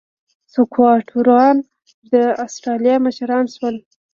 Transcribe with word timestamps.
سکواټوران 0.53 1.55
د 2.11 2.13
اسټرالیا 2.45 2.95
مشران 3.05 3.45
شول. 3.55 3.75